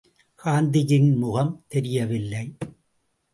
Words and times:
காந்திஜியின் 0.43 1.15
முகம் 1.15 1.63
தெரியவில்லை. 1.67 2.53